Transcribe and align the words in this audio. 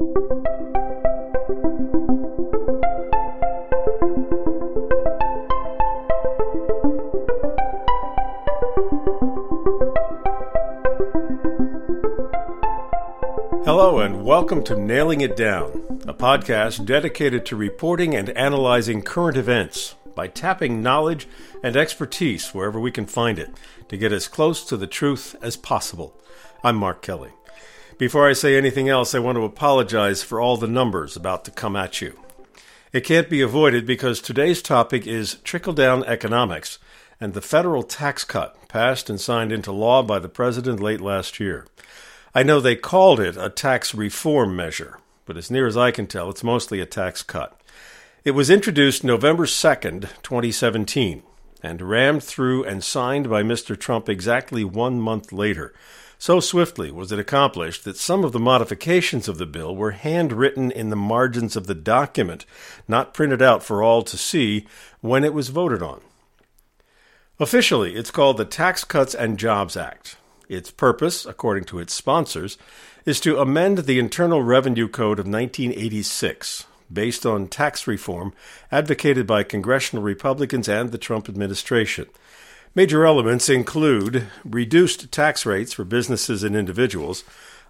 Hello, 0.00 0.16
and 13.98 14.24
welcome 14.24 14.64
to 14.64 14.74
Nailing 14.74 15.20
It 15.20 15.36
Down, 15.36 16.00
a 16.06 16.14
podcast 16.14 16.86
dedicated 16.86 17.44
to 17.44 17.56
reporting 17.56 18.14
and 18.14 18.30
analyzing 18.30 19.02
current 19.02 19.36
events 19.36 19.96
by 20.14 20.28
tapping 20.28 20.82
knowledge 20.82 21.28
and 21.62 21.76
expertise 21.76 22.54
wherever 22.54 22.80
we 22.80 22.90
can 22.90 23.04
find 23.04 23.38
it 23.38 23.50
to 23.90 23.98
get 23.98 24.12
as 24.12 24.28
close 24.28 24.64
to 24.64 24.78
the 24.78 24.86
truth 24.86 25.36
as 25.42 25.58
possible. 25.58 26.14
I'm 26.64 26.76
Mark 26.76 27.02
Kelley. 27.02 27.32
Before 28.00 28.26
I 28.26 28.32
say 28.32 28.56
anything 28.56 28.88
else, 28.88 29.14
I 29.14 29.18
want 29.18 29.36
to 29.36 29.44
apologize 29.44 30.22
for 30.22 30.40
all 30.40 30.56
the 30.56 30.66
numbers 30.66 31.16
about 31.16 31.44
to 31.44 31.50
come 31.50 31.76
at 31.76 32.00
you. 32.00 32.18
It 32.94 33.04
can't 33.04 33.28
be 33.28 33.42
avoided 33.42 33.84
because 33.84 34.22
today's 34.22 34.62
topic 34.62 35.06
is 35.06 35.34
trickle 35.44 35.74
down 35.74 36.04
economics 36.04 36.78
and 37.20 37.34
the 37.34 37.42
federal 37.42 37.82
tax 37.82 38.24
cut 38.24 38.56
passed 38.68 39.10
and 39.10 39.20
signed 39.20 39.52
into 39.52 39.70
law 39.70 40.02
by 40.02 40.18
the 40.18 40.30
president 40.30 40.80
late 40.80 41.02
last 41.02 41.38
year. 41.38 41.66
I 42.34 42.42
know 42.42 42.58
they 42.58 42.74
called 42.74 43.20
it 43.20 43.36
a 43.36 43.50
tax 43.50 43.94
reform 43.94 44.56
measure, 44.56 44.98
but 45.26 45.36
as 45.36 45.50
near 45.50 45.66
as 45.66 45.76
I 45.76 45.90
can 45.90 46.06
tell, 46.06 46.30
it's 46.30 46.42
mostly 46.42 46.80
a 46.80 46.86
tax 46.86 47.22
cut. 47.22 47.60
It 48.24 48.30
was 48.30 48.48
introduced 48.48 49.04
November 49.04 49.44
2nd, 49.44 50.08
2017, 50.22 51.22
and 51.62 51.82
rammed 51.82 52.24
through 52.24 52.64
and 52.64 52.82
signed 52.82 53.28
by 53.28 53.42
Mr. 53.42 53.78
Trump 53.78 54.08
exactly 54.08 54.64
one 54.64 54.98
month 54.98 55.32
later. 55.32 55.74
So 56.20 56.38
swiftly 56.38 56.90
was 56.90 57.10
it 57.12 57.18
accomplished 57.18 57.84
that 57.84 57.96
some 57.96 58.24
of 58.24 58.32
the 58.32 58.38
modifications 58.38 59.26
of 59.26 59.38
the 59.38 59.46
bill 59.46 59.74
were 59.74 59.92
handwritten 59.92 60.70
in 60.70 60.90
the 60.90 60.94
margins 60.94 61.56
of 61.56 61.66
the 61.66 61.74
document, 61.74 62.44
not 62.86 63.14
printed 63.14 63.40
out 63.40 63.62
for 63.62 63.82
all 63.82 64.02
to 64.02 64.18
see 64.18 64.66
when 65.00 65.24
it 65.24 65.32
was 65.32 65.48
voted 65.48 65.82
on. 65.82 66.02
Officially, 67.38 67.94
it's 67.94 68.10
called 68.10 68.36
the 68.36 68.44
Tax 68.44 68.84
Cuts 68.84 69.14
and 69.14 69.38
Jobs 69.38 69.78
Act, 69.78 70.18
its 70.46 70.70
purpose, 70.70 71.24
according 71.24 71.64
to 71.64 71.78
its 71.78 71.94
sponsors, 71.94 72.58
is 73.06 73.18
to 73.20 73.38
amend 73.38 73.78
the 73.78 73.98
Internal 73.98 74.42
Revenue 74.42 74.88
Code 74.88 75.18
of 75.18 75.26
1986, 75.26 76.66
based 76.92 77.24
on 77.24 77.48
tax 77.48 77.86
reform 77.86 78.34
advocated 78.70 79.26
by 79.26 79.42
congressional 79.42 80.02
Republicans 80.02 80.68
and 80.68 80.92
the 80.92 80.98
Trump 80.98 81.30
administration. 81.30 82.10
Major 82.72 83.04
elements 83.04 83.48
include 83.48 84.28
reduced 84.44 85.10
tax 85.10 85.44
rates 85.44 85.72
for 85.72 85.84
businesses 85.84 86.44
and 86.44 86.54
individuals, 86.54 87.24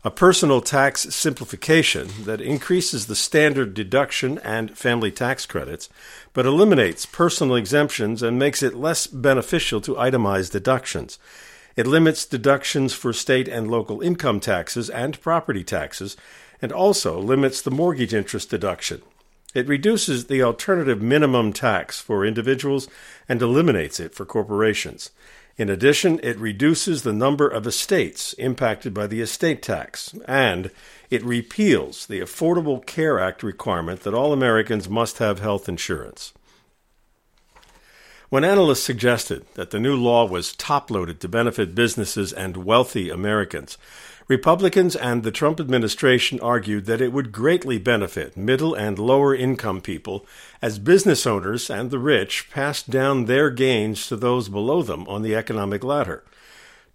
a 0.05 0.11
personal 0.11 0.61
tax 0.61 1.15
simplification 1.15 2.11
that 2.25 2.43
increases 2.43 3.07
the 3.07 3.17
standard 3.17 3.73
deduction 3.73 4.37
and 4.41 4.77
family 4.77 5.11
tax 5.11 5.47
credits, 5.47 5.89
but 6.35 6.45
eliminates 6.45 7.07
personal 7.07 7.57
exemptions 7.57 8.23
and 8.23 8.39
makes 8.39 8.63
it 8.63 8.75
less 8.75 9.07
beneficial 9.07 9.81
to 9.81 9.95
itemize 9.95 10.53
deductions. 10.53 11.19
It 11.77 11.87
limits 11.87 12.27
deductions 12.27 12.93
for 12.93 13.15
state 13.15 13.49
and 13.49 13.71
local 13.71 14.03
income 14.03 14.39
taxes 14.39 14.91
and 14.91 15.19
property 15.23 15.65
taxes, 15.65 16.15
and 16.61 16.73
also 16.73 17.19
limits 17.19 17.63
the 17.63 17.71
mortgage 17.71 18.13
interest 18.13 18.51
deduction. 18.51 19.01
It 19.55 19.67
reduces 19.67 20.27
the 20.27 20.43
alternative 20.43 21.03
minimum 21.03 21.53
tax 21.53 22.01
for 22.01 22.25
individuals 22.25 22.89
and 23.29 23.43
eliminates 23.43 23.99
it 23.99 24.15
for 24.15 24.25
corporations. 24.25 25.11
In 25.57 25.69
addition, 25.69 26.21
it 26.23 26.39
reduces 26.39 27.03
the 27.03 27.13
number 27.13 27.49
of 27.49 27.67
estates 27.67 28.33
impacted 28.35 28.95
by 28.95 29.07
the 29.07 29.21
estate 29.21 29.61
tax, 29.61 30.15
and 30.27 30.71
it 31.11 31.25
repeals 31.25 32.07
the 32.07 32.21
Affordable 32.21 32.85
Care 32.87 33.19
Act 33.19 33.43
requirement 33.43 34.01
that 34.01 34.15
all 34.15 34.33
Americans 34.33 34.89
must 34.89 35.19
have 35.19 35.41
health 35.41 35.69
insurance. 35.69 36.33
When 38.31 38.45
analysts 38.45 38.85
suggested 38.85 39.45
that 39.55 39.71
the 39.71 39.81
new 39.81 39.97
law 39.97 40.25
was 40.25 40.55
top 40.55 40.89
loaded 40.89 41.21
to 41.21 41.29
benefit 41.29 41.75
businesses 41.75 42.33
and 42.33 42.59
wealthy 42.59 43.11
Americans, 43.11 43.77
Republicans 44.31 44.95
and 44.95 45.25
the 45.25 45.33
Trump 45.33 45.59
administration 45.59 46.39
argued 46.39 46.87
that 46.87 47.01
it 47.01 47.13
would 47.13 47.33
greatly 47.33 47.79
benefit 47.79 48.37
middle 48.37 48.75
and 48.75 48.97
lower 48.97 49.35
income 49.35 49.81
people 49.81 50.25
as 50.63 50.79
business 50.79 51.27
owners 51.27 51.69
and 51.69 51.91
the 51.91 51.99
rich 51.99 52.49
passed 52.49 52.89
down 52.89 53.25
their 53.25 53.51
gains 53.51 54.07
to 54.07 54.15
those 54.15 54.49
below 54.49 54.83
them 54.83 55.05
on 55.09 55.23
the 55.23 55.35
economic 55.35 55.83
ladder. 55.83 56.23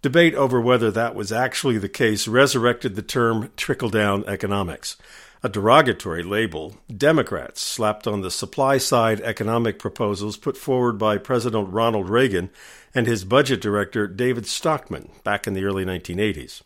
Debate 0.00 0.34
over 0.34 0.62
whether 0.62 0.90
that 0.90 1.14
was 1.14 1.30
actually 1.30 1.76
the 1.76 1.90
case 1.90 2.26
resurrected 2.26 2.96
the 2.96 3.02
term 3.02 3.50
trickle 3.54 3.90
down 3.90 4.24
economics 4.26 4.96
a 5.42 5.50
derogatory 5.50 6.22
label 6.22 6.74
Democrats 6.96 7.60
slapped 7.60 8.06
on 8.06 8.22
the 8.22 8.30
supply 8.30 8.78
side 8.78 9.20
economic 9.20 9.78
proposals 9.78 10.38
put 10.38 10.56
forward 10.56 10.94
by 10.96 11.18
President 11.18 11.70
Ronald 11.70 12.08
Reagan 12.08 12.48
and 12.94 13.06
his 13.06 13.26
budget 13.26 13.60
director 13.60 14.06
David 14.06 14.46
Stockman 14.46 15.10
back 15.22 15.46
in 15.46 15.52
the 15.52 15.64
early 15.64 15.84
1980s. 15.84 16.62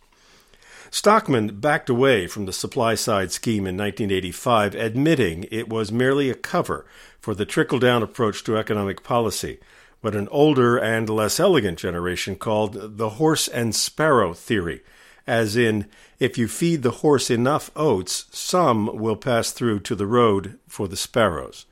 Stockman 0.91 1.61
backed 1.61 1.89
away 1.89 2.27
from 2.27 2.47
the 2.47 2.53
supply 2.53 2.95
side 2.95 3.33
scheme 3.33 3.67
in 3.67 3.77
1985, 3.77 4.75
admitting 4.75 5.47
it 5.51 5.69
was 5.69 5.93
merely 5.93 6.31
a 6.31 6.35
cover 6.35 6.85
for 7.21 7.35
the 7.35 7.47
trickle 7.47 7.79
down 7.79 8.03
approach 8.03 8.43
to 8.45 8.57
economic 8.57 9.03
policy, 9.03 9.59
what 10.01 10.17
an 10.17 10.29
older 10.31 10.77
and 10.77 11.09
less 11.09 11.39
elegant 11.39 11.79
generation 11.79 12.35
called 12.35 12.97
the 12.99 13.11
horse 13.11 13.47
and 13.47 13.75
sparrow 13.75 14.33
theory 14.33 14.83
as 15.31 15.57
in, 15.57 15.87
if 16.19 16.37
you 16.37 16.49
feed 16.49 16.83
the 16.83 16.91
horse 16.91 17.31
enough 17.31 17.71
oats, 17.77 18.27
some 18.33 18.99
will 18.99 19.15
pass 19.15 19.53
through 19.53 19.79
to 19.79 19.95
the 19.95 20.07
road 20.07 20.59
for 20.67 20.89
the 20.89 20.97
sparrows. 20.97 21.67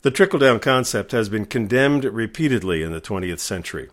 The 0.00 0.10
trickle 0.10 0.38
down 0.38 0.60
concept 0.60 1.12
has 1.12 1.28
been 1.28 1.44
condemned 1.44 2.04
repeatedly 2.04 2.82
in 2.82 2.92
the 2.92 3.00
20th 3.00 3.40
century. 3.40 3.90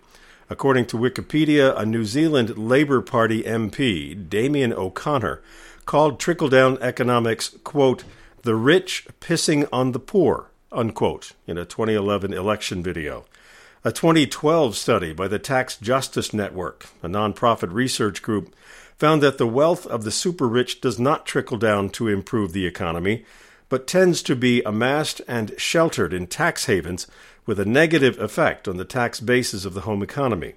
According 0.49 0.87
to 0.87 0.97
Wikipedia, 0.97 1.77
a 1.79 1.85
New 1.85 2.05
Zealand 2.05 2.57
Labour 2.57 3.01
Party 3.01 3.43
MP, 3.43 4.29
Damien 4.29 4.73
O'Connor, 4.73 5.41
called 5.85 6.19
trickle 6.19 6.49
down 6.49 6.77
economics, 6.81 7.49
quote, 7.63 8.03
the 8.43 8.55
rich 8.55 9.07
pissing 9.21 9.67
on 9.71 9.93
the 9.93 9.99
poor, 9.99 10.51
unquote, 10.71 11.31
in 11.47 11.57
a 11.57 11.65
2011 11.65 12.33
election 12.33 12.83
video. 12.83 13.25
A 13.85 13.91
2012 13.91 14.75
study 14.75 15.13
by 15.13 15.27
the 15.27 15.39
Tax 15.39 15.77
Justice 15.77 16.33
Network, 16.33 16.87
a 17.01 17.07
nonprofit 17.07 17.73
research 17.73 18.21
group, 18.21 18.53
found 18.97 19.23
that 19.23 19.37
the 19.37 19.47
wealth 19.47 19.85
of 19.87 20.03
the 20.03 20.11
super 20.11 20.47
rich 20.47 20.81
does 20.81 20.99
not 20.99 21.25
trickle 21.25 21.57
down 21.57 21.89
to 21.91 22.07
improve 22.07 22.53
the 22.53 22.65
economy, 22.65 23.25
but 23.73 23.87
tends 23.87 24.21
to 24.21 24.35
be 24.35 24.61
amassed 24.67 25.19
and 25.27 25.51
sheltered 25.57 26.13
in 26.13 26.27
tax 26.27 26.65
havens 26.65 27.07
with 27.47 27.59
a 27.59 27.65
negative 27.65 28.19
effect 28.19 28.67
on 28.67 28.77
the 28.77 28.85
tax 28.85 29.19
bases 29.19 29.65
of 29.65 29.73
the 29.73 29.81
home 29.81 30.03
economy. 30.03 30.53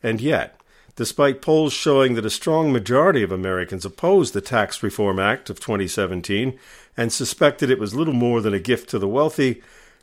And 0.00 0.20
yet, 0.20 0.60
despite 0.94 1.42
polls 1.42 1.72
showing 1.72 2.14
that 2.14 2.24
a 2.24 2.30
strong 2.30 2.72
majority 2.72 3.24
of 3.24 3.32
Americans 3.32 3.84
opposed 3.84 4.32
the 4.32 4.40
Tax 4.40 4.80
Reform 4.80 5.18
Act 5.18 5.50
of 5.50 5.58
2017 5.58 6.56
and 6.96 7.12
suspected 7.12 7.68
it 7.68 7.80
was 7.80 7.96
little 7.96 8.14
more 8.14 8.40
than 8.40 8.54
a 8.54 8.60
gift 8.60 8.88
to 8.90 8.98
the 9.00 9.08
wealthy, 9.08 9.60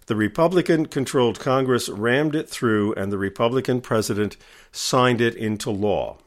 the 0.07 0.17
Republican 0.17 0.85
controlled 0.85 1.39
Congress 1.39 1.87
rammed 1.87 2.35
it 2.35 2.49
through 2.49 2.93
and 2.95 3.09
the 3.09 3.17
Republican 3.17 3.79
president 3.79 4.35
signed 4.73 5.21
it 5.21 5.33
into 5.33 5.71
law. 5.71 6.17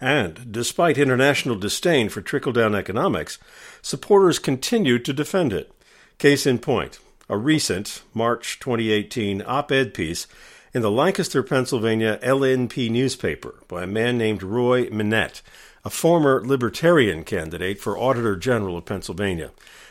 And, 0.00 0.52
despite 0.52 0.98
international 0.98 1.56
disdain 1.56 2.08
for 2.08 2.20
trickle 2.20 2.52
down 2.52 2.74
economics, 2.74 3.38
supporters 3.80 4.38
continued 4.38 5.04
to 5.04 5.12
defend 5.12 5.52
it. 5.52 5.72
Case 6.18 6.46
in 6.46 6.58
point, 6.58 6.98
a 7.28 7.36
recent 7.36 8.02
March 8.14 8.58
2018 8.60 9.42
op 9.46 9.72
ed 9.72 9.94
piece 9.94 10.26
in 10.74 10.82
the 10.82 10.90
Lancaster, 10.90 11.42
Pennsylvania 11.42 12.18
LNP 12.22 12.90
newspaper 12.90 13.56
by 13.68 13.84
a 13.84 13.86
man 13.86 14.16
named 14.16 14.42
Roy 14.42 14.88
Minette, 14.90 15.42
a 15.84 15.90
former 15.90 16.42
Libertarian 16.44 17.24
candidate 17.24 17.80
for 17.80 17.98
Auditor 17.98 18.36
General 18.36 18.78
of 18.78 18.86
Pennsylvania. 18.86 19.50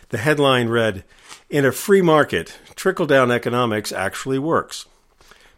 The 0.09 0.17
headline 0.17 0.69
read 0.69 1.03
In 1.49 1.65
a 1.65 1.71
free 1.71 2.01
market, 2.01 2.57
trickle 2.75 3.05
down 3.05 3.31
economics 3.31 3.91
actually 3.91 4.39
works. 4.39 4.85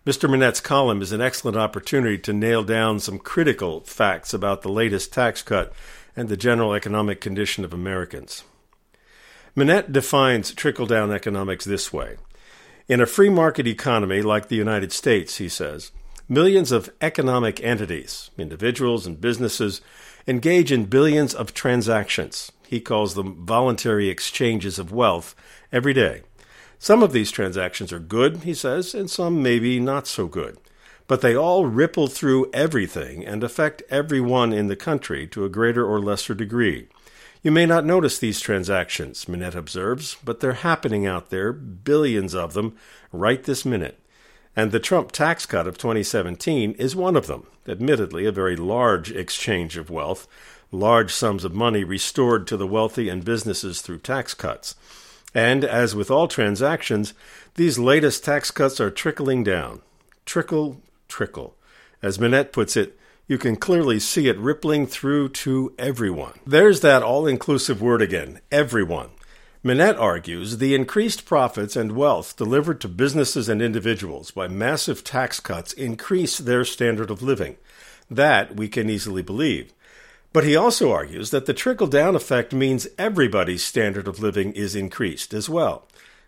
Mr. 0.05 0.29
Minette's 0.29 0.59
column 0.59 1.01
is 1.01 1.13
an 1.13 1.21
excellent 1.21 1.55
opportunity 1.55 2.17
to 2.17 2.33
nail 2.33 2.61
down 2.61 2.99
some 2.99 3.17
critical 3.17 3.79
facts 3.81 4.33
about 4.33 4.61
the 4.61 4.69
latest 4.69 5.13
tax 5.13 5.41
cut 5.41 5.71
and 6.13 6.27
the 6.27 6.35
general 6.35 6.73
economic 6.73 7.21
condition 7.21 7.63
of 7.63 7.71
Americans. 7.71 8.43
Manette 9.55 9.93
defines 9.93 10.53
trickle 10.53 10.85
down 10.85 11.09
economics 11.09 11.63
this 11.63 11.93
way 11.93 12.17
In 12.89 12.99
a 12.99 13.05
free 13.05 13.29
market 13.29 13.65
economy 13.65 14.21
like 14.21 14.49
the 14.49 14.57
United 14.57 14.91
States, 14.91 15.37
he 15.37 15.47
says, 15.47 15.93
millions 16.27 16.73
of 16.73 16.91
economic 16.99 17.63
entities, 17.63 18.29
individuals 18.37 19.07
and 19.07 19.21
businesses, 19.21 19.79
engage 20.27 20.69
in 20.69 20.83
billions 20.83 21.33
of 21.33 21.53
transactions. 21.53 22.51
He 22.67 22.81
calls 22.81 23.15
them 23.15 23.45
voluntary 23.45 24.09
exchanges 24.09 24.77
of 24.77 24.91
wealth 24.91 25.33
every 25.71 25.93
day. 25.93 26.23
Some 26.83 27.01
of 27.01 27.13
these 27.13 27.31
transactions 27.31 27.93
are 27.93 27.97
good, 27.99 28.43
he 28.43 28.53
says, 28.53 28.93
and 28.93 29.09
some 29.09 29.41
maybe 29.41 29.79
not 29.79 30.05
so 30.05 30.27
good. 30.27 30.57
But 31.07 31.21
they 31.21 31.33
all 31.33 31.65
ripple 31.65 32.07
through 32.07 32.51
everything 32.51 33.25
and 33.25 33.41
affect 33.41 33.83
everyone 33.89 34.51
in 34.51 34.67
the 34.67 34.75
country 34.75 35.25
to 35.27 35.45
a 35.45 35.49
greater 35.49 35.85
or 35.85 36.01
lesser 36.01 36.33
degree. 36.33 36.89
You 37.41 37.51
may 37.51 37.65
not 37.65 37.85
notice 37.85 38.19
these 38.19 38.41
transactions, 38.41 39.29
Minette 39.29 39.55
observes, 39.55 40.17
but 40.25 40.41
they're 40.41 40.55
happening 40.55 41.07
out 41.07 41.29
there, 41.29 41.53
billions 41.53 42.35
of 42.35 42.51
them, 42.51 42.75
right 43.13 43.41
this 43.41 43.63
minute. 43.63 43.97
And 44.53 44.73
the 44.73 44.81
Trump 44.81 45.13
tax 45.13 45.45
cut 45.45 45.67
of 45.67 45.77
2017 45.77 46.73
is 46.73 46.97
one 46.97 47.15
of 47.15 47.27
them, 47.27 47.47
admittedly 47.65 48.25
a 48.25 48.31
very 48.33 48.57
large 48.57 49.09
exchange 49.09 49.77
of 49.77 49.89
wealth, 49.89 50.27
large 50.69 51.13
sums 51.13 51.45
of 51.45 51.53
money 51.53 51.85
restored 51.85 52.45
to 52.47 52.57
the 52.57 52.67
wealthy 52.67 53.07
and 53.07 53.23
businesses 53.23 53.81
through 53.81 53.99
tax 53.99 54.33
cuts. 54.33 54.75
And 55.33 55.63
as 55.63 55.95
with 55.95 56.11
all 56.11 56.27
transactions, 56.27 57.13
these 57.55 57.79
latest 57.79 58.23
tax 58.23 58.51
cuts 58.51 58.79
are 58.79 58.91
trickling 58.91 59.43
down. 59.43 59.81
Trickle, 60.25 60.81
trickle. 61.07 61.55
As 62.01 62.19
Minette 62.19 62.51
puts 62.51 62.75
it, 62.77 62.97
you 63.27 63.37
can 63.37 63.55
clearly 63.55 63.99
see 63.99 64.27
it 64.27 64.37
rippling 64.37 64.85
through 64.85 65.29
to 65.29 65.73
everyone. 65.79 66.33
There's 66.45 66.81
that 66.81 67.03
all 67.03 67.25
inclusive 67.25 67.81
word 67.81 68.01
again 68.01 68.41
everyone. 68.51 69.09
Minette 69.65 69.95
argues 69.95 70.57
the 70.57 70.75
increased 70.75 71.25
profits 71.25 71.77
and 71.77 71.93
wealth 71.93 72.35
delivered 72.35 72.81
to 72.81 72.89
businesses 72.89 73.47
and 73.47 73.61
individuals 73.61 74.29
by 74.29 74.49
massive 74.49 75.05
tax 75.05 75.39
cuts 75.39 75.71
increase 75.71 76.37
their 76.37 76.65
standard 76.65 77.09
of 77.09 77.21
living. 77.21 77.55
That 78.11 78.57
we 78.57 78.67
can 78.67 78.89
easily 78.89 79.21
believe. 79.21 79.73
But 80.33 80.43
he 80.43 80.55
also 80.55 80.91
argues 80.91 81.29
that 81.29 81.45
the 81.45 81.53
trickle 81.53 81.87
down 81.87 82.15
effect 82.15 82.53
means 82.53 82.87
everybody's 82.97 83.63
standard 83.63 84.07
of 84.07 84.19
living 84.19 84.51
is 84.53 84.75
increased 84.75 85.33
as 85.33 85.47
well. 85.47 85.87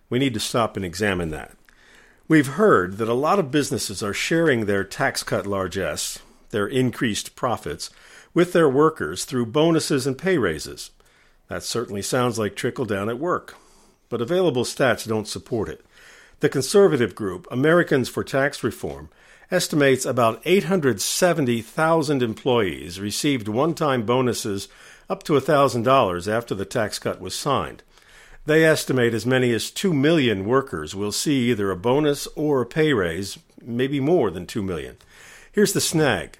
We 0.10 0.20
need 0.20 0.36
to 0.36 0.40
stop 0.40 0.76
and 0.76 0.86
examine 0.86 1.32
that. 1.32 1.58
We've 2.28 2.48
heard 2.48 2.98
that 2.98 3.10
a 3.10 3.14
lot 3.14 3.40
of 3.40 3.52
businesses 3.52 4.04
are 4.04 4.14
sharing 4.14 4.66
their 4.66 4.84
tax 4.84 5.24
cut 5.24 5.48
largesse, 5.48 6.20
their 6.52 6.68
increased 6.68 7.36
profits, 7.36 7.90
with 8.34 8.54
their 8.54 8.70
workers 8.70 9.26
through 9.26 9.48
bonuses 9.48 10.06
and 10.06 10.18
pay 10.18 10.38
raises. 10.38 10.92
That 11.48 11.64
certainly 11.64 12.02
sounds 12.02 12.38
like 12.38 12.56
trickle 12.56 12.86
down 12.86 13.10
at 13.10 13.20
work, 13.20 13.56
but 14.10 14.22
available 14.22 14.66
stats 14.66 15.08
don't 15.08 15.28
support 15.28 15.68
it. 15.70 15.84
The 16.42 16.50
conservative 16.50 17.16
group, 17.16 17.48
Americans 17.50 18.10
for 18.10 18.24
Tax 18.24 18.64
Reform, 18.64 19.10
estimates 19.52 20.06
about 20.06 20.42
870,000 20.46 22.22
employees 22.22 23.00
received 23.00 23.48
one 23.48 23.74
time 23.74 24.06
bonuses 24.06 24.68
up 25.10 25.24
to 25.24 25.34
$1,000 25.34 26.32
after 26.32 26.56
the 26.56 26.66
tax 26.66 27.00
cut 27.00 27.22
was 27.22 27.36
signed. 27.36 27.84
They 28.46 28.64
estimate 28.64 29.14
as 29.14 29.26
many 29.26 29.52
as 29.54 29.72
2 29.72 29.94
million 29.94 30.46
workers 30.46 30.96
will 30.96 31.12
see 31.12 31.50
either 31.50 31.72
a 31.72 31.76
bonus 31.76 32.28
or 32.36 32.62
a 32.62 32.66
pay 32.66 32.94
raise, 32.94 33.40
maybe 33.62 34.00
more 34.00 34.30
than 34.30 34.46
2 34.46 34.62
million. 34.62 34.98
Here's 35.52 35.74
the 35.74 35.82
snag. 35.82 36.38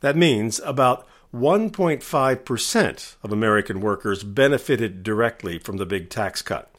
That 0.00 0.16
means 0.16 0.60
about 0.64 1.06
1.5% 1.34 3.14
of 3.22 3.32
American 3.32 3.80
workers 3.80 4.24
benefited 4.24 5.02
directly 5.04 5.58
from 5.58 5.76
the 5.76 5.86
big 5.86 6.10
tax 6.10 6.42
cut. 6.42 6.74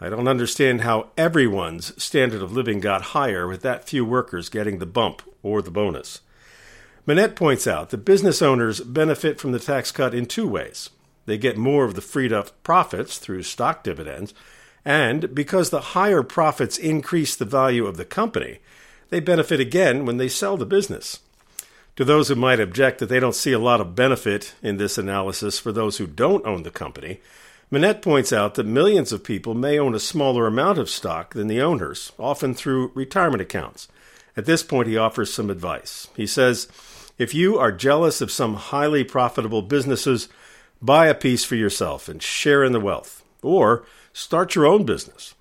I 0.00 0.08
don't 0.08 0.28
understand 0.28 0.80
how 0.80 1.10
everyone's 1.16 2.02
standard 2.02 2.42
of 2.42 2.52
living 2.52 2.80
got 2.80 3.02
higher 3.02 3.46
with 3.46 3.62
that 3.62 3.88
few 3.88 4.04
workers 4.04 4.48
getting 4.48 4.78
the 4.78 4.86
bump 4.86 5.22
or 5.42 5.60
the 5.60 5.70
bonus. 5.70 6.20
Minette 7.04 7.36
points 7.36 7.66
out 7.66 7.90
that 7.90 8.04
business 8.04 8.40
owners 8.40 8.80
benefit 8.80 9.38
from 9.38 9.52
the 9.52 9.58
tax 9.58 9.92
cut 9.92 10.14
in 10.14 10.24
two 10.24 10.48
ways. 10.48 10.88
They 11.26 11.36
get 11.36 11.56
more 11.56 11.84
of 11.84 11.94
the 11.94 12.00
freed 12.00 12.32
up 12.32 12.50
profits 12.62 13.18
through 13.18 13.42
stock 13.42 13.84
dividends, 13.84 14.32
and 14.84 15.34
because 15.34 15.70
the 15.70 15.80
higher 15.80 16.22
profits 16.22 16.78
increase 16.78 17.36
the 17.36 17.44
value 17.44 17.86
of 17.86 17.96
the 17.96 18.04
company, 18.04 18.58
they 19.10 19.20
benefit 19.20 19.60
again 19.60 20.06
when 20.06 20.16
they 20.16 20.28
sell 20.28 20.56
the 20.56 20.66
business. 20.66 21.20
To 21.96 22.04
those 22.04 22.28
who 22.28 22.34
might 22.34 22.60
object 22.60 23.00
that 23.00 23.06
they 23.06 23.20
don't 23.20 23.34
see 23.34 23.52
a 23.52 23.58
lot 23.58 23.80
of 23.80 23.94
benefit 23.94 24.54
in 24.62 24.78
this 24.78 24.96
analysis 24.96 25.58
for 25.58 25.72
those 25.72 25.98
who 25.98 26.06
don't 26.06 26.46
own 26.46 26.62
the 26.62 26.70
company, 26.70 27.20
Minette 27.70 28.02
points 28.02 28.32
out 28.32 28.54
that 28.54 28.66
millions 28.66 29.12
of 29.12 29.24
people 29.24 29.54
may 29.54 29.78
own 29.78 29.94
a 29.94 30.00
smaller 30.00 30.46
amount 30.46 30.78
of 30.78 30.90
stock 30.90 31.34
than 31.34 31.48
the 31.48 31.60
owners, 31.60 32.12
often 32.18 32.54
through 32.54 32.92
retirement 32.94 33.40
accounts. 33.40 33.88
At 34.36 34.46
this 34.46 34.62
point, 34.62 34.88
he 34.88 34.96
offers 34.96 35.32
some 35.32 35.50
advice. 35.50 36.08
He 36.16 36.26
says, 36.26 36.68
If 37.18 37.34
you 37.34 37.58
are 37.58 37.72
jealous 37.72 38.20
of 38.20 38.30
some 38.30 38.54
highly 38.54 39.04
profitable 39.04 39.62
businesses, 39.62 40.28
buy 40.80 41.06
a 41.06 41.14
piece 41.14 41.44
for 41.44 41.56
yourself 41.56 42.08
and 42.08 42.22
share 42.22 42.64
in 42.64 42.72
the 42.72 42.80
wealth. 42.80 43.22
Or 43.42 43.86
start 44.12 44.54
your 44.54 44.66
own 44.66 44.84
business. 44.84 45.34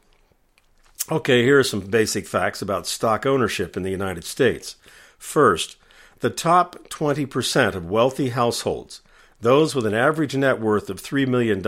Okay, 1.11 1.43
here 1.43 1.59
are 1.59 1.63
some 1.63 1.81
basic 1.81 2.27
facts 2.27 2.61
about 2.61 2.87
stock 2.87 3.25
ownership 3.25 3.75
in 3.75 3.83
the 3.83 3.89
United 3.89 4.23
States. 4.23 4.75
First, 5.17 5.75
the 6.21 6.29
top 6.29 6.87
20% 6.89 7.75
of 7.75 7.89
wealthy 7.89 8.29
households, 8.29 9.01
those 9.41 9.73
with 9.73 9.87
an 9.87 9.95
average 9.95 10.35
net 10.35 10.59
worth 10.59 10.89
of 10.89 11.01
$3 11.01 11.27
million, 11.27 11.65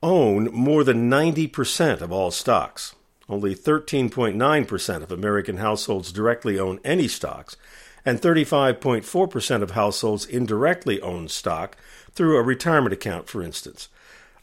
own 0.00 0.44
more 0.54 0.84
than 0.84 1.10
90% 1.10 2.00
of 2.00 2.12
all 2.12 2.30
stocks. 2.30 2.94
Only 3.28 3.54
13.9% 3.54 5.02
of 5.02 5.12
American 5.12 5.58
households 5.58 6.12
directly 6.12 6.58
own 6.58 6.78
any 6.84 7.08
stocks, 7.08 7.56
and 8.04 8.22
35.4% 8.22 9.62
of 9.62 9.72
households 9.72 10.24
indirectly 10.24 11.00
own 11.02 11.28
stock 11.28 11.76
through 12.12 12.38
a 12.38 12.42
retirement 12.42 12.92
account, 12.92 13.28
for 13.28 13.42
instance. 13.42 13.88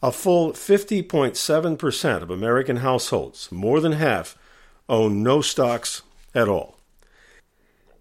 A 0.02 0.12
full 0.12 0.52
50.7% 0.52 2.22
of 2.22 2.30
American 2.30 2.76
households, 2.76 3.50
more 3.50 3.80
than 3.80 3.92
half, 3.92 4.36
own 4.88 5.22
no 5.22 5.40
stocks 5.40 6.02
at 6.34 6.48
all. 6.48 6.75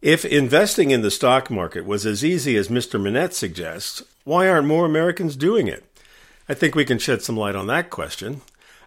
If 0.05 0.23
investing 0.23 0.91
in 0.91 1.01
the 1.01 1.09
stock 1.09 1.49
market 1.49 1.83
was 1.83 2.05
as 2.05 2.23
easy 2.23 2.55
as 2.57 2.67
Mr. 2.67 3.01
Minette 3.01 3.33
suggests, 3.33 4.03
why 4.23 4.47
aren't 4.47 4.67
more 4.67 4.85
Americans 4.85 5.35
doing 5.35 5.67
it? 5.67 5.83
I 6.47 6.53
think 6.53 6.75
we 6.75 6.85
can 6.85 6.99
shed 6.99 7.23
some 7.23 7.35
light 7.35 7.55
on 7.55 7.65
that 7.65 7.89
question. 7.89 8.41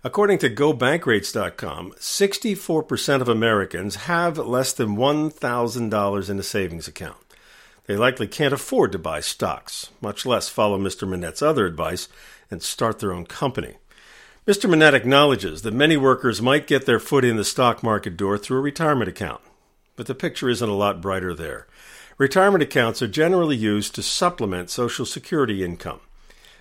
According 0.04 0.38
to 0.38 0.48
GoBankRates.com, 0.48 1.94
64% 1.98 3.20
of 3.20 3.28
Americans 3.28 3.96
have 3.96 4.38
less 4.38 4.72
than 4.72 4.96
$1,000 4.96 6.30
in 6.30 6.38
a 6.38 6.42
savings 6.44 6.86
account. 6.86 7.18
They 7.86 7.96
likely 7.96 8.28
can't 8.28 8.54
afford 8.54 8.92
to 8.92 8.98
buy 9.00 9.18
stocks, 9.18 9.90
much 10.00 10.24
less 10.24 10.48
follow 10.48 10.78
Mr. 10.78 11.08
Minette's 11.08 11.42
other 11.42 11.66
advice 11.66 12.06
and 12.48 12.62
start 12.62 13.00
their 13.00 13.12
own 13.12 13.26
company. 13.26 13.74
Mr. 14.46 14.70
Minette 14.70 14.94
acknowledges 14.94 15.62
that 15.62 15.74
many 15.74 15.96
workers 15.96 16.40
might 16.40 16.68
get 16.68 16.86
their 16.86 17.00
foot 17.00 17.24
in 17.24 17.36
the 17.36 17.44
stock 17.44 17.82
market 17.82 18.16
door 18.16 18.38
through 18.38 18.58
a 18.58 18.60
retirement 18.60 19.08
account, 19.08 19.40
but 19.98 20.06
the 20.06 20.14
picture 20.14 20.48
isn't 20.48 20.68
a 20.68 20.74
lot 20.74 21.00
brighter 21.00 21.34
there. 21.34 21.66
Retirement 22.18 22.62
accounts 22.62 23.02
are 23.02 23.08
generally 23.08 23.56
used 23.56 23.96
to 23.96 24.02
supplement 24.02 24.70
Social 24.70 25.04
Security 25.04 25.64
income. 25.64 25.98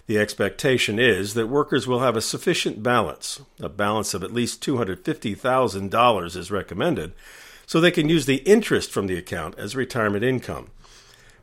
The 0.08 0.18
expectation 0.18 0.98
is 0.98 1.36
that 1.36 1.46
workers 1.46 1.86
will 1.86 2.00
have 2.00 2.16
a 2.16 2.22
sufficient 2.22 2.82
balance, 2.82 3.40
a 3.60 3.70
balance 3.70 4.16
of 4.16 4.24
at 4.24 4.34
least 4.34 4.66
$250,000 4.66 6.36
is 6.36 6.50
recommended, 6.50 7.14
so 7.68 7.80
they 7.80 7.92
can 7.92 8.10
use 8.10 8.26
the 8.26 8.38
interest 8.38 8.90
from 8.90 9.06
the 9.06 9.20
account 9.20 9.54
as 9.60 9.76
retirement 9.76 10.24
income. 10.24 10.72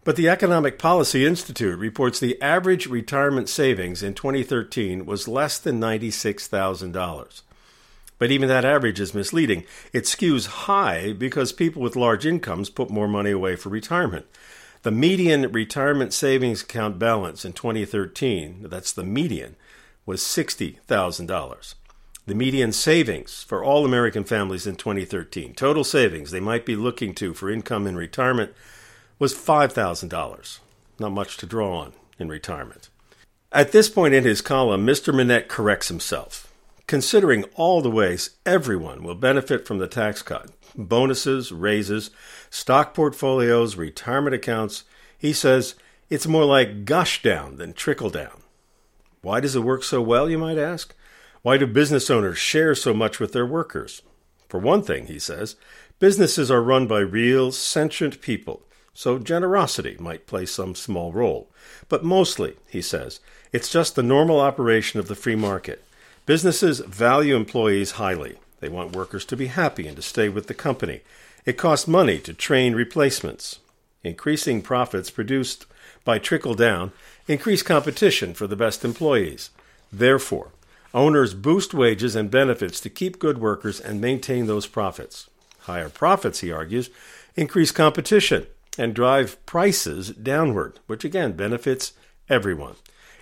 But 0.02 0.16
the 0.16 0.28
Economic 0.28 0.80
Policy 0.80 1.24
Institute 1.24 1.78
reports 1.78 2.18
the 2.18 2.42
average 2.42 2.88
retirement 2.88 3.48
savings 3.48 4.02
in 4.02 4.14
2013 4.14 5.06
was 5.06 5.28
less 5.28 5.58
than 5.58 5.80
$96,000. 5.80 7.42
But 8.24 8.30
even 8.30 8.48
that 8.48 8.64
average 8.64 9.00
is 9.00 9.12
misleading. 9.12 9.66
It 9.92 10.04
skews 10.04 10.46
high 10.46 11.12
because 11.12 11.52
people 11.52 11.82
with 11.82 11.94
large 11.94 12.24
incomes 12.24 12.70
put 12.70 12.88
more 12.88 13.06
money 13.06 13.30
away 13.30 13.54
for 13.54 13.68
retirement. 13.68 14.24
The 14.80 14.90
median 14.90 15.52
retirement 15.52 16.14
savings 16.14 16.62
account 16.62 16.98
balance 16.98 17.44
in 17.44 17.52
2013, 17.52 18.68
that's 18.70 18.94
the 18.94 19.04
median, 19.04 19.56
was 20.06 20.22
$60,000. 20.22 21.74
The 22.24 22.34
median 22.34 22.72
savings 22.72 23.42
for 23.42 23.62
all 23.62 23.84
American 23.84 24.24
families 24.24 24.66
in 24.66 24.76
2013, 24.76 25.52
total 25.52 25.84
savings 25.84 26.30
they 26.30 26.40
might 26.40 26.64
be 26.64 26.76
looking 26.76 27.14
to 27.16 27.34
for 27.34 27.50
income 27.50 27.86
in 27.86 27.94
retirement, 27.94 28.54
was 29.18 29.34
$5,000. 29.34 30.58
Not 30.98 31.12
much 31.12 31.36
to 31.36 31.44
draw 31.44 31.76
on 31.76 31.92
in 32.18 32.30
retirement. 32.30 32.88
At 33.52 33.72
this 33.72 33.90
point 33.90 34.14
in 34.14 34.24
his 34.24 34.40
column, 34.40 34.86
Mr. 34.86 35.14
Minette 35.14 35.48
corrects 35.48 35.88
himself. 35.88 36.43
Considering 36.86 37.44
all 37.54 37.80
the 37.80 37.90
ways 37.90 38.30
everyone 38.44 39.02
will 39.02 39.14
benefit 39.14 39.66
from 39.66 39.78
the 39.78 39.88
tax 39.88 40.22
cut 40.22 40.50
bonuses, 40.76 41.52
raises, 41.52 42.10
stock 42.50 42.94
portfolios, 42.94 43.76
retirement 43.76 44.34
accounts 44.34 44.84
he 45.16 45.32
says 45.32 45.76
it's 46.10 46.26
more 46.26 46.44
like 46.44 46.84
gush 46.84 47.22
down 47.22 47.56
than 47.56 47.72
trickle 47.72 48.10
down. 48.10 48.42
Why 49.22 49.40
does 49.40 49.56
it 49.56 49.60
work 49.60 49.82
so 49.84 50.02
well, 50.02 50.28
you 50.28 50.36
might 50.36 50.58
ask? 50.58 50.94
Why 51.42 51.56
do 51.56 51.66
business 51.66 52.10
owners 52.10 52.38
share 52.38 52.74
so 52.74 52.92
much 52.92 53.18
with 53.20 53.32
their 53.32 53.46
workers? 53.46 54.02
For 54.48 54.58
one 54.58 54.82
thing, 54.82 55.06
he 55.06 55.18
says, 55.18 55.56
businesses 55.98 56.50
are 56.50 56.62
run 56.62 56.86
by 56.86 57.00
real, 57.00 57.52
sentient 57.52 58.20
people 58.20 58.64
so 58.94 59.18
generosity 59.18 59.96
might 59.98 60.26
play 60.26 60.46
some 60.46 60.76
small 60.76 61.12
role. 61.12 61.50
But 61.88 62.04
mostly, 62.04 62.56
he 62.68 62.80
says, 62.80 63.20
it's 63.52 63.68
just 63.68 63.96
the 63.96 64.02
normal 64.02 64.40
operation 64.40 65.00
of 65.00 65.08
the 65.08 65.16
free 65.16 65.34
market. 65.34 65.83
Businesses 66.26 66.80
value 66.80 67.36
employees 67.36 67.92
highly. 67.92 68.36
They 68.60 68.68
want 68.70 68.96
workers 68.96 69.26
to 69.26 69.36
be 69.36 69.48
happy 69.48 69.86
and 69.86 69.96
to 69.96 70.02
stay 70.02 70.30
with 70.30 70.46
the 70.46 70.54
company. 70.54 71.02
It 71.44 71.58
costs 71.58 71.86
money 71.86 72.18
to 72.20 72.32
train 72.32 72.74
replacements. 72.74 73.58
Increasing 74.02 74.62
profits 74.62 75.10
produced 75.10 75.66
by 76.04 76.18
trickle 76.18 76.54
down 76.54 76.92
increase 77.28 77.62
competition 77.62 78.32
for 78.32 78.46
the 78.46 78.56
best 78.56 78.84
employees. 78.84 79.50
Therefore, 79.92 80.52
owners 80.94 81.34
boost 81.34 81.74
wages 81.74 82.16
and 82.16 82.30
benefits 82.30 82.80
to 82.80 82.90
keep 82.90 83.18
good 83.18 83.38
workers 83.38 83.78
and 83.80 84.00
maintain 84.00 84.46
those 84.46 84.66
profits. 84.66 85.28
Higher 85.60 85.90
profits, 85.90 86.40
he 86.40 86.50
argues, 86.50 86.88
increase 87.36 87.70
competition 87.70 88.46
and 88.78 88.94
drive 88.94 89.44
prices 89.44 90.10
downward, 90.10 90.80
which 90.86 91.04
again 91.04 91.32
benefits 91.32 91.92
everyone. 92.28 92.76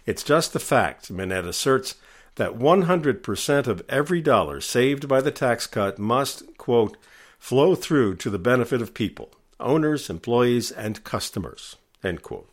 It's 0.07 0.23
just 0.23 0.53
the 0.53 0.61
fact, 0.61 1.11
Minette 1.11 1.47
asserts, 1.47 1.97
that 2.37 2.59
100% 2.59 3.67
of 3.67 3.83
every 3.89 4.21
dollar 4.21 4.61
saved 4.61 5.09
by 5.09 5.21
the 5.21 5.31
tax 5.31 5.67
cut 5.67 5.99
must, 5.99 6.57
quote, 6.57 6.97
flow 7.39 7.75
through 7.75 8.17
to 8.17 8.31
the 8.31 8.39
benefit 8.39 8.81
of 8.81 8.95
people, 8.95 9.31
owners, 9.61 10.09
employees, 10.09 10.71
and 10.71 11.05
customers, 11.05 11.77
end 12.03 12.23
quote. 12.23 12.49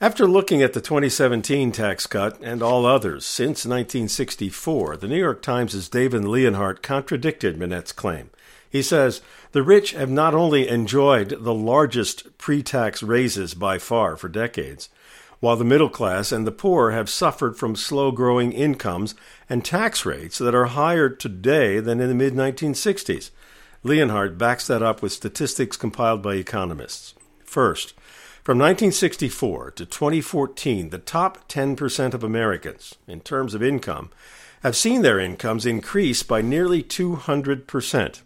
After 0.00 0.26
looking 0.26 0.60
at 0.60 0.74
the 0.74 0.80
2017 0.80 1.72
tax 1.72 2.06
cut 2.06 2.38
and 2.42 2.62
all 2.62 2.84
others 2.84 3.24
since 3.24 3.64
1964, 3.64 4.96
the 4.98 5.08
New 5.08 5.16
York 5.16 5.40
Times' 5.40 5.88
David 5.88 6.24
Leonhardt 6.24 6.82
contradicted 6.82 7.56
Minette's 7.56 7.92
claim. 7.92 8.28
He 8.68 8.82
says 8.82 9.22
the 9.52 9.62
rich 9.62 9.92
have 9.92 10.10
not 10.10 10.34
only 10.34 10.68
enjoyed 10.68 11.44
the 11.44 11.54
largest 11.54 12.36
pre 12.38 12.60
tax 12.62 13.04
raises 13.04 13.54
by 13.54 13.78
far 13.78 14.16
for 14.16 14.28
decades, 14.28 14.88
while 15.40 15.56
the 15.56 15.64
middle 15.64 15.88
class 15.88 16.32
and 16.32 16.46
the 16.46 16.52
poor 16.52 16.90
have 16.90 17.08
suffered 17.10 17.56
from 17.56 17.76
slow 17.76 18.10
growing 18.10 18.52
incomes 18.52 19.14
and 19.48 19.64
tax 19.64 20.06
rates 20.06 20.38
that 20.38 20.54
are 20.54 20.66
higher 20.66 21.08
today 21.08 21.80
than 21.80 22.00
in 22.00 22.08
the 22.08 22.14
mid 22.14 22.34
1960s. 22.34 23.30
Leonhardt 23.82 24.38
backs 24.38 24.66
that 24.66 24.82
up 24.82 25.02
with 25.02 25.12
statistics 25.12 25.76
compiled 25.76 26.22
by 26.22 26.34
economists. 26.34 27.14
First, 27.44 27.92
from 28.42 28.58
1964 28.58 29.70
to 29.72 29.86
2014, 29.86 30.90
the 30.90 30.98
top 30.98 31.48
10% 31.48 32.14
of 32.14 32.22
Americans, 32.22 32.94
in 33.06 33.20
terms 33.20 33.54
of 33.54 33.62
income, 33.62 34.10
have 34.62 34.76
seen 34.76 35.02
their 35.02 35.18
incomes 35.18 35.66
increase 35.66 36.22
by 36.22 36.40
nearly 36.40 36.82
200%, 36.82 38.20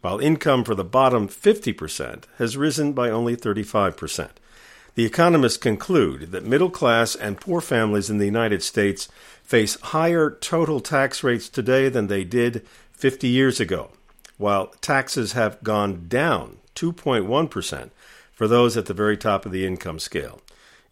while 0.00 0.18
income 0.18 0.64
for 0.64 0.74
the 0.74 0.84
bottom 0.84 1.28
50% 1.28 2.24
has 2.38 2.56
risen 2.56 2.92
by 2.92 3.10
only 3.10 3.36
35%. 3.36 4.30
The 4.94 5.06
economists 5.06 5.56
conclude 5.56 6.32
that 6.32 6.44
middle 6.44 6.68
class 6.68 7.14
and 7.14 7.40
poor 7.40 7.62
families 7.62 8.10
in 8.10 8.18
the 8.18 8.26
United 8.26 8.62
States 8.62 9.08
face 9.42 9.80
higher 9.80 10.30
total 10.30 10.80
tax 10.80 11.24
rates 11.24 11.48
today 11.48 11.88
than 11.88 12.08
they 12.08 12.24
did 12.24 12.66
50 12.92 13.26
years 13.26 13.58
ago, 13.58 13.90
while 14.36 14.66
taxes 14.82 15.32
have 15.32 15.62
gone 15.62 16.08
down 16.08 16.58
2.1% 16.74 17.90
for 18.32 18.46
those 18.46 18.76
at 18.76 18.86
the 18.86 18.94
very 18.94 19.16
top 19.16 19.46
of 19.46 19.52
the 19.52 19.66
income 19.66 19.98
scale. 19.98 20.42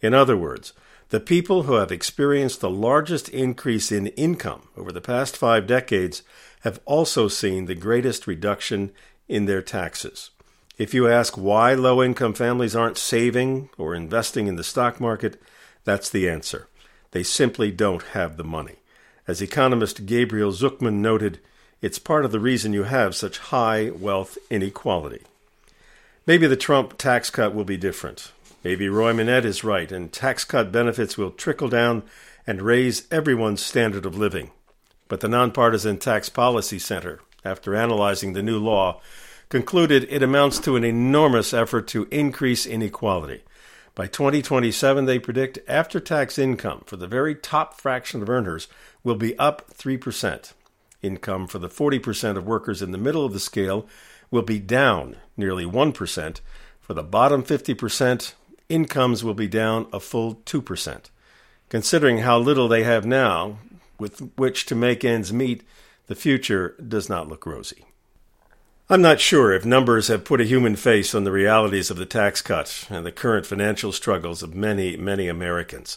In 0.01 0.15
other 0.15 0.37
words, 0.37 0.73
the 1.11 1.21
people 1.21 1.65
who 1.65 1.75
have 1.75 1.93
experienced 1.93 2.61
the 2.61 2.71
largest 2.71 3.29
increase 3.29 3.93
in 3.93 4.07
income 4.09 4.69
over 4.77 4.93
the 4.93 5.01
past 5.01 5.37
five 5.37 5.67
decades 5.67 6.23
have 6.61 6.81
also 6.87 7.29
seen 7.29 7.67
the 7.67 7.75
greatest 7.75 8.27
reduction 8.27 8.93
in 9.29 9.45
their 9.45 9.61
taxes. 9.61 10.31
If 10.81 10.95
you 10.95 11.09
ask 11.09 11.37
why 11.37 11.75
low 11.75 12.03
income 12.03 12.33
families 12.33 12.75
aren't 12.75 12.97
saving 12.97 13.69
or 13.77 13.95
investing 13.95 14.47
in 14.47 14.57
the 14.57 14.65
stock 14.65 14.99
market, 14.99 15.39
that's 15.85 16.09
the 16.09 16.27
answer. 16.27 16.69
They 17.11 17.23
simply 17.23 17.71
don't 17.71 18.03
have 18.15 18.39
the 18.39 18.45
money. 18.45 18.77
As 19.29 19.43
economist 19.43 20.07
Gabriel 20.07 20.53
Zucman 20.53 20.95
noted, 20.95 21.39
it's 21.83 21.99
part 21.99 22.25
of 22.25 22.33
the 22.33 22.41
reason 22.41 22.73
you 22.73 22.85
have 22.85 23.15
such 23.15 23.51
high 23.53 23.91
wealth 23.91 24.39
inequality. 24.49 25.21
Maybe 26.27 26.47
the 26.47 26.57
Trump 26.57 26.97
tax 26.97 27.29
cut 27.29 27.55
will 27.55 27.67
be 27.67 27.77
different. 27.77 28.33
Maybe 28.65 28.89
Roy 28.89 29.13
Minette 29.13 29.45
is 29.45 29.63
right, 29.63 29.93
and 29.93 30.11
tax 30.11 30.45
cut 30.45 30.73
benefits 30.73 31.19
will 31.19 31.31
trickle 31.31 31.69
down 31.69 32.05
and 32.47 32.63
raise 32.63 33.07
everyone's 33.11 33.63
standard 33.63 34.07
of 34.07 34.17
living. 34.17 34.51
But 35.09 35.21
the 35.21 35.29
Nonpartisan 35.29 35.99
Tax 35.99 36.31
Policy 36.31 36.79
Center, 36.79 37.21
after 37.45 37.77
analyzing 37.77 38.33
the 38.33 38.43
new 38.43 38.59
law, 38.59 39.03
concluded 39.51 40.07
it 40.09 40.23
amounts 40.23 40.59
to 40.61 40.77
an 40.77 40.85
enormous 40.85 41.53
effort 41.53 41.87
to 41.89 42.09
increase 42.11 42.65
inequality. 42.65 43.43
By 43.97 44.07
2027, 44.07 45.05
they 45.05 45.19
predict 45.19 45.59
after 45.69 46.01
tax 46.01 46.39
income 46.39 46.85
for 46.87 46.97
the 46.97 47.09
very 47.09 47.35
top 47.35 47.79
fraction 47.79 48.23
of 48.23 48.31
earners 48.31 48.69
will 49.03 49.17
be 49.17 49.39
up 49.39 49.75
3%. 49.75 50.53
Income 51.03 51.49
for 51.49 51.59
the 51.59 51.69
40% 51.69 52.37
of 52.37 52.47
workers 52.47 52.81
in 52.81 52.93
the 52.93 52.99
middle 52.99 53.25
of 53.25 53.33
the 53.33 53.41
scale 53.41 53.87
will 54.31 54.43
be 54.43 54.61
down 54.61 55.17
nearly 55.37 55.65
1%. 55.65 56.41
For 56.81 56.95
the 56.95 57.03
bottom 57.03 57.43
50%, 57.43 58.35
incomes 58.69 59.25
will 59.25 59.35
be 59.35 59.49
down 59.49 59.89
a 59.93 59.99
full 59.99 60.37
2%. 60.37 61.11
Considering 61.69 62.19
how 62.19 62.39
little 62.39 62.69
they 62.69 62.85
have 62.85 63.05
now 63.05 63.59
with 63.99 64.31
which 64.37 64.67
to 64.67 64.75
make 64.77 65.05
ends 65.05 65.33
meet, 65.33 65.65
the 66.07 66.15
future 66.15 66.77
does 66.87 67.09
not 67.09 67.29
look 67.29 67.45
rosy. 67.45 67.85
I'm 68.93 69.03
not 69.03 69.21
sure 69.21 69.53
if 69.53 69.65
numbers 69.65 70.09
have 70.09 70.25
put 70.25 70.41
a 70.41 70.45
human 70.45 70.75
face 70.75 71.15
on 71.15 71.23
the 71.23 71.31
realities 71.31 71.93
of 71.93 71.97
the 71.97 72.05
tax 72.05 72.43
cut 72.43 72.89
and 72.91 73.07
the 73.07 73.13
current 73.13 73.47
financial 73.47 73.93
struggles 73.93 74.43
of 74.43 74.57
many, 74.57 74.97
many 74.97 75.29
Americans. 75.29 75.97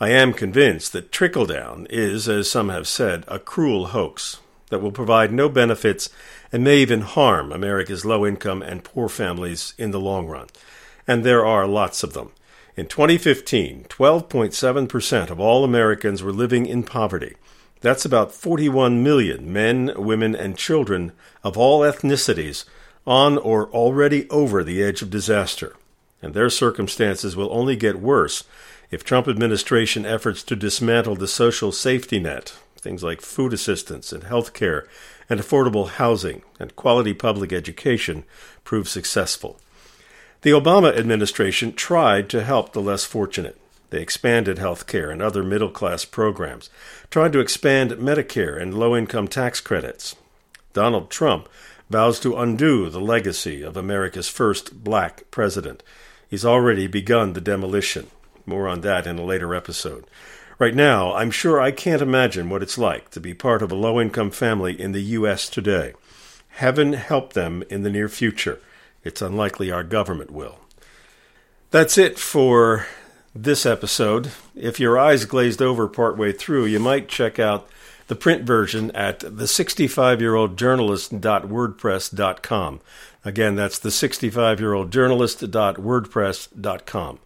I 0.00 0.08
am 0.08 0.32
convinced 0.32 0.94
that 0.94 1.12
trickle 1.12 1.44
down 1.44 1.86
is, 1.90 2.30
as 2.30 2.50
some 2.50 2.70
have 2.70 2.88
said, 2.88 3.24
a 3.28 3.38
cruel 3.38 3.88
hoax 3.88 4.38
that 4.70 4.78
will 4.78 4.90
provide 4.90 5.34
no 5.34 5.50
benefits 5.50 6.08
and 6.50 6.64
may 6.64 6.78
even 6.78 7.02
harm 7.02 7.52
America's 7.52 8.06
low 8.06 8.24
income 8.24 8.62
and 8.62 8.84
poor 8.84 9.10
families 9.10 9.74
in 9.76 9.90
the 9.90 10.00
long 10.00 10.26
run. 10.26 10.46
And 11.06 11.24
there 11.24 11.44
are 11.44 11.66
lots 11.66 12.02
of 12.02 12.14
them. 12.14 12.30
In 12.74 12.86
2015, 12.86 13.84
12.7% 13.90 15.28
of 15.28 15.38
all 15.38 15.62
Americans 15.62 16.22
were 16.22 16.32
living 16.32 16.64
in 16.64 16.84
poverty. 16.84 17.36
That's 17.80 18.04
about 18.04 18.32
41 18.32 19.02
million 19.02 19.52
men, 19.52 19.92
women, 19.96 20.34
and 20.34 20.56
children 20.56 21.12
of 21.42 21.56
all 21.56 21.80
ethnicities 21.80 22.64
on 23.06 23.38
or 23.38 23.68
already 23.70 24.28
over 24.28 24.62
the 24.62 24.82
edge 24.82 25.02
of 25.02 25.10
disaster. 25.10 25.74
And 26.22 26.34
their 26.34 26.50
circumstances 26.50 27.34
will 27.34 27.52
only 27.52 27.76
get 27.76 28.00
worse 28.00 28.44
if 28.90 29.04
Trump 29.04 29.28
administration 29.28 30.04
efforts 30.04 30.42
to 30.42 30.56
dismantle 30.56 31.16
the 31.16 31.28
social 31.28 31.72
safety 31.72 32.18
net, 32.18 32.54
things 32.76 33.02
like 33.02 33.22
food 33.22 33.52
assistance 33.52 34.12
and 34.12 34.24
health 34.24 34.52
care 34.52 34.86
and 35.30 35.40
affordable 35.40 35.88
housing 35.88 36.42
and 36.58 36.76
quality 36.76 37.14
public 37.14 37.52
education 37.52 38.24
prove 38.64 38.88
successful. 38.88 39.58
The 40.42 40.50
Obama 40.50 40.96
administration 40.96 41.72
tried 41.72 42.28
to 42.30 42.42
help 42.42 42.72
the 42.72 42.82
less 42.82 43.04
fortunate. 43.04 43.58
They 43.90 44.00
expanded 44.00 44.58
health 44.58 44.86
care 44.86 45.10
and 45.10 45.20
other 45.20 45.42
middle 45.42 45.70
class 45.70 46.04
programs, 46.04 46.70
tried 47.10 47.32
to 47.32 47.40
expand 47.40 47.92
Medicare 47.92 48.60
and 48.60 48.78
low 48.78 48.96
income 48.96 49.28
tax 49.28 49.60
credits. 49.60 50.16
Donald 50.72 51.10
Trump 51.10 51.48
vows 51.90 52.20
to 52.20 52.36
undo 52.36 52.88
the 52.88 53.00
legacy 53.00 53.62
of 53.62 53.76
America's 53.76 54.28
first 54.28 54.84
black 54.84 55.28
president. 55.30 55.82
He's 56.28 56.44
already 56.44 56.86
begun 56.86 57.32
the 57.32 57.40
demolition. 57.40 58.06
More 58.46 58.68
on 58.68 58.80
that 58.82 59.06
in 59.06 59.18
a 59.18 59.24
later 59.24 59.54
episode. 59.54 60.06
Right 60.58 60.74
now, 60.74 61.14
I'm 61.14 61.30
sure 61.30 61.60
I 61.60 61.70
can't 61.72 62.02
imagine 62.02 62.48
what 62.48 62.62
it's 62.62 62.78
like 62.78 63.10
to 63.10 63.20
be 63.20 63.34
part 63.34 63.62
of 63.62 63.72
a 63.72 63.76
low 63.76 64.00
income 64.00 64.30
family 64.30 64.80
in 64.80 64.92
the 64.92 65.00
U.S. 65.00 65.48
today. 65.48 65.94
Heaven 66.50 66.92
help 66.92 67.32
them 67.32 67.64
in 67.70 67.82
the 67.82 67.90
near 67.90 68.08
future. 68.08 68.60
It's 69.02 69.22
unlikely 69.22 69.70
our 69.70 69.82
government 69.82 70.30
will. 70.30 70.58
That's 71.70 71.96
it 71.96 72.18
for 72.18 72.86
this 73.34 73.66
episode. 73.66 74.30
If 74.54 74.78
your 74.80 74.98
eyes 74.98 75.24
glazed 75.24 75.62
over 75.62 75.88
partway 75.88 76.32
through, 76.32 76.66
you 76.66 76.78
might 76.80 77.08
check 77.08 77.38
out 77.38 77.66
the 78.08 78.16
print 78.16 78.42
version 78.42 78.90
at 78.90 79.20
the 79.20 79.46
65 79.46 80.20
year 80.20 80.34
old 80.34 80.58
journalist.wordpress.com. 80.58 82.80
Again, 83.24 83.54
that's 83.54 83.78
the 83.78 83.90
65 83.90 84.60
year 84.60 84.74
old 84.74 84.90
journalist.wordpress.com. 84.90 87.18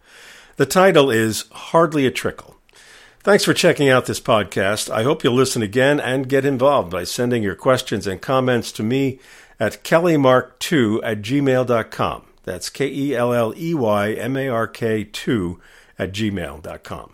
The 0.57 0.65
title 0.65 1.11
is 1.11 1.45
Hardly 1.51 2.05
a 2.05 2.11
Trickle. 2.11 2.55
Thanks 3.21 3.43
for 3.43 3.55
checking 3.55 3.89
out 3.89 4.05
this 4.05 4.19
podcast. 4.19 4.93
I 4.93 5.01
hope 5.01 5.23
you'll 5.23 5.33
listen 5.33 5.63
again 5.63 5.99
and 5.99 6.29
get 6.29 6.45
involved 6.45 6.91
by 6.91 7.05
sending 7.05 7.41
your 7.41 7.55
questions 7.55 8.05
and 8.05 8.21
comments 8.21 8.71
to 8.73 8.83
me 8.83 9.19
at 9.59 9.83
kelleymark2 9.83 10.99
at 11.03 11.23
gmail.com. 11.23 12.21
That's 12.43 12.69
K 12.69 12.87
E 12.87 13.15
L 13.15 13.33
L 13.33 13.51
E 13.57 13.73
Y 13.73 14.13
M 14.13 14.37
A 14.37 14.47
R 14.47 14.67
K 14.67 15.03
2 15.03 15.59
at 15.97 16.11
gmail.com. 16.11 17.11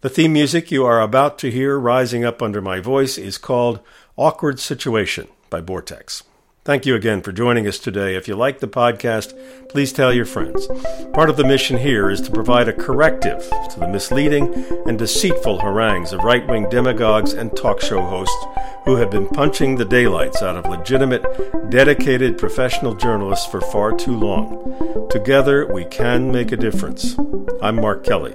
The 0.00 0.08
theme 0.08 0.32
music 0.32 0.70
you 0.70 0.84
are 0.84 1.00
about 1.00 1.38
to 1.38 1.50
hear 1.50 1.78
rising 1.78 2.24
up 2.24 2.42
under 2.42 2.60
my 2.60 2.80
voice 2.80 3.18
is 3.18 3.38
called 3.38 3.80
Awkward 4.16 4.58
Situation 4.58 5.28
by 5.48 5.60
Vortex. 5.60 6.24
Thank 6.64 6.86
you 6.86 6.94
again 6.94 7.22
for 7.22 7.32
joining 7.32 7.66
us 7.66 7.80
today. 7.80 8.14
If 8.14 8.28
you 8.28 8.36
like 8.36 8.60
the 8.60 8.68
podcast, 8.68 9.36
please 9.68 9.92
tell 9.92 10.12
your 10.12 10.24
friends. 10.24 10.68
Part 11.12 11.28
of 11.28 11.36
the 11.36 11.44
mission 11.44 11.76
here 11.76 12.08
is 12.08 12.20
to 12.20 12.30
provide 12.30 12.68
a 12.68 12.72
corrective 12.72 13.40
to 13.70 13.80
the 13.80 13.88
misleading 13.88 14.54
and 14.86 14.96
deceitful 14.96 15.58
harangues 15.58 16.12
of 16.12 16.22
right 16.22 16.46
wing 16.46 16.68
demagogues 16.68 17.32
and 17.32 17.56
talk 17.56 17.80
show 17.80 18.00
hosts 18.00 18.46
who 18.84 18.96
have 18.96 19.10
been 19.10 19.28
punching 19.28 19.76
the 19.76 19.84
daylights 19.84 20.42
out 20.42 20.56
of 20.56 20.66
legitimate, 20.66 21.24
dedicated 21.70 22.38
professional 22.38 22.94
journalists 22.94 23.46
for 23.46 23.60
far 23.60 23.92
too 23.96 24.16
long. 24.16 25.08
Together, 25.10 25.72
we 25.72 25.84
can 25.84 26.32
make 26.32 26.52
a 26.52 26.56
difference. 26.56 27.16
I'm 27.60 27.76
Mark 27.76 28.04
Kelley, 28.04 28.34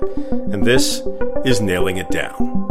and 0.52 0.64
this 0.64 1.02
is 1.46 1.60
Nailing 1.62 1.98
It 1.98 2.10
Down. 2.10 2.67